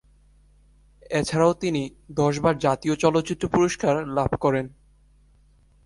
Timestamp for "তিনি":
1.53-1.81